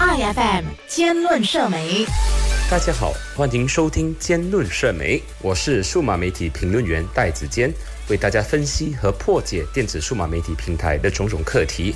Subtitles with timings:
[0.00, 2.06] ，IFM 尖论社媒。
[2.70, 7.70] 大家好，欢迎收听尖论社媒，我是数码媒体评论员戴子坚，
[8.08, 11.94] 为大家分析和破解电子数码媒体平台的种种课题。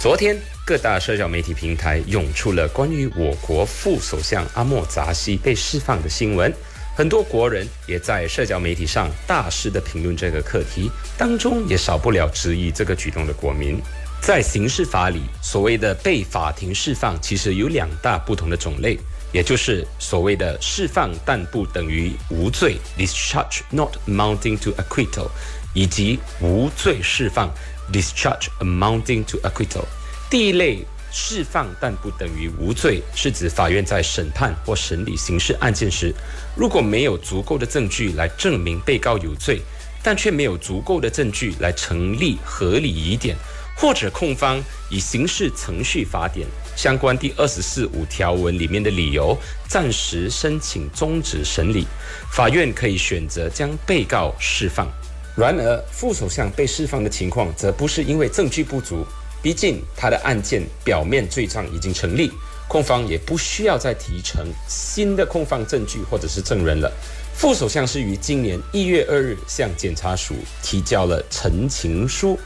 [0.00, 0.36] 昨天，
[0.66, 6.52] 各大社交媒体平台涌出了关于我国副首相阿莫扎西被释放的新闻。
[6.96, 13.80] 很多国人也在社交媒体上大肆的评论这个课题，当中也少不了质疑这个举动的国民。
[14.26, 18.98] 在刑事法里，所谓的被法庭释放，其实有两大不同的种类，
[19.32, 25.28] 也就是所谓的释放但不等于无罪 （discharge not amounting to acquittal）
[25.74, 27.52] 以及无罪释放
[27.92, 29.84] （discharge amounting to acquittal）。
[30.30, 30.78] 第一类。
[31.16, 36.12] 释放但不等于无罪，是指法院在审判或审理刑事案件时，
[36.56, 39.62] 如果没有足够的证据来证明被告有罪，
[40.02, 43.36] 但却没有足够的证据来成立合理疑点，
[43.76, 46.46] 或者控方以刑事程序法典
[46.76, 49.36] 相关第二十四五条文里面的理由
[49.68, 51.86] 暂时申请终止审理，
[52.32, 54.88] 法院可以选择将被告释放。
[55.36, 59.04] 然而，副首相被释放的情况则不是因为证据不足。
[59.42, 62.32] 毕竟他的案件表面罪状已经成立，
[62.66, 66.90] 控方也不需要再提成新的控方证据或者是证人了。
[67.34, 72.38] 副首相是于今年一月二日向检察署提交了陈情书，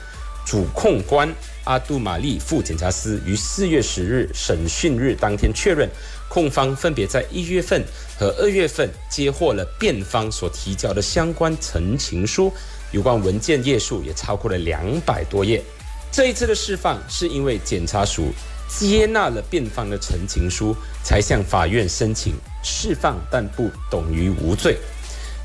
[0.48, 1.30] 主控官
[1.64, 5.86] 阿杜玛丽副检察司于四月十日审讯日当天确认，
[6.26, 7.84] 控方分别在一月份
[8.18, 12.50] 和二月份接获了辩方所提交的相关陈情书，
[12.92, 15.62] 有关文件页数也超过了两百多页。
[16.10, 18.32] 这一次的释放是因为检察署
[18.66, 22.32] 接纳了辩方的陈情书，才向法院申请
[22.64, 24.78] 释放，但不等于无罪。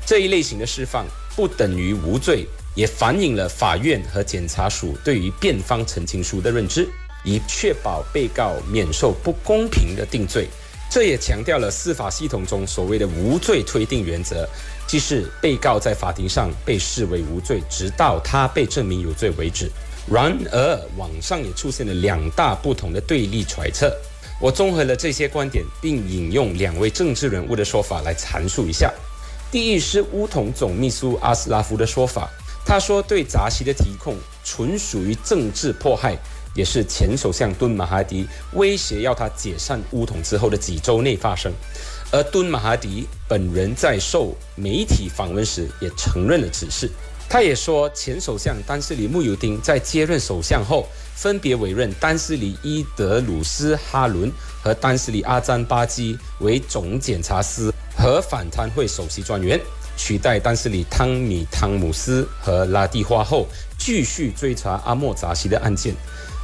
[0.06, 1.04] 这一类型的释放
[1.36, 6.88] 不等于无罪，也反映了法院和检察署对于辩方陈情书的认知，
[7.24, 10.48] 以确保被告免受不公平的定罪。
[10.90, 14.48] 这也强调了司法系统中所谓的无罪推定原则，
[14.86, 19.68] 即是被告在法庭上被视为无罪，直到他被证明有罪为止。
[20.08, 23.92] 然而，网上也出现了两大不同的对立揣测。
[24.40, 28.92] 我综合了这些观点，并引用两位政治人物的说法来阐述一下。
[29.50, 32.30] 第一是乌统总秘书阿斯拉夫的说法，
[32.74, 36.18] 他说对扎西的提控纯属于政治迫害，
[36.56, 41.52] 也是前首相敦马哈迪威胁要他解散乌统之后的几周内发生。
[42.10, 46.90] 而敦马哈迪本人在受媒体访问时也承认了此事。
[47.28, 54.30] 他也说，前首相丹斯里穆尤丁在接任首相后，分别委任丹斯里伊德鲁斯哈伦
[54.62, 57.72] 和丹斯里阿詹巴基为总检察司
[58.04, 59.58] 和反贪会首席专员，
[59.96, 63.46] 取代丹斯里汤米汤姆斯和拉蒂花后，
[63.78, 65.94] 继续追查阿莫扎西的案件。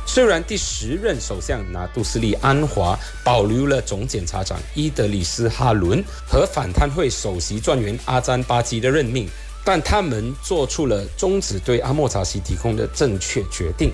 [0.06, 9.28] 虽然第十任首相拿杜斯利安华保留了总检察长伊德里斯哈伦和反贪会首席专员阿詹巴基的任命。
[9.62, 13.92] 但他们做出了终止对阿莫扎西提供的正确决定。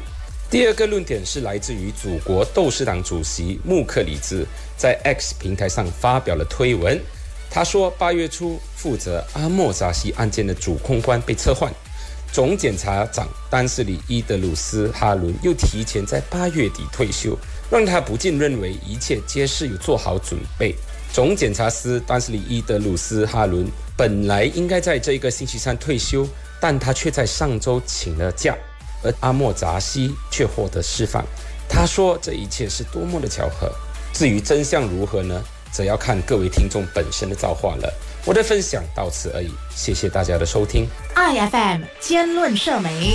[0.49, 7.03] 第二个论点是来自于祖国斗士党主席穆克里兹在 X 平台上发表了推文，
[7.57, 11.73] 他说八月初负责阿莫扎西案件的主控官被撤换，
[12.31, 17.35] 总检察长丹斯里伊德鲁斯哈伦又提前在八月底退休，
[17.71, 20.75] 让他不禁认为一切皆是有做好准备。
[21.15, 23.67] 总检察司丹斯里伊德鲁斯哈伦。
[23.97, 26.29] 本来应该在这个星期三退休，
[26.61, 28.55] 但他却在上周请了假，
[29.03, 31.25] 而阿莫扎西却获得释放。
[31.67, 33.73] 他说这一切是多么的巧合。
[34.13, 35.43] 至于真相如何呢，
[35.77, 37.93] 则要看各位听众本身的造化了。
[38.25, 40.89] 我的分享到此而已，谢谢大家的收听。
[41.15, 43.15] I F M 兼论社媒。